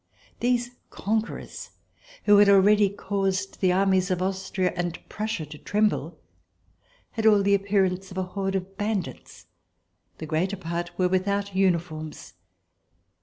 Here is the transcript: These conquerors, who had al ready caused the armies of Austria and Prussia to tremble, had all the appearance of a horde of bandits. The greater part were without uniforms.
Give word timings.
These 0.39 0.71
conquerors, 0.89 1.69
who 2.23 2.39
had 2.39 2.49
al 2.49 2.57
ready 2.57 2.89
caused 2.89 3.59
the 3.61 3.71
armies 3.71 4.09
of 4.09 4.19
Austria 4.19 4.73
and 4.75 4.97
Prussia 5.09 5.45
to 5.45 5.59
tremble, 5.59 6.19
had 7.11 7.27
all 7.27 7.43
the 7.43 7.53
appearance 7.53 8.09
of 8.09 8.17
a 8.17 8.23
horde 8.23 8.55
of 8.55 8.79
bandits. 8.79 9.45
The 10.17 10.25
greater 10.25 10.57
part 10.57 10.89
were 10.97 11.07
without 11.07 11.53
uniforms. 11.55 12.33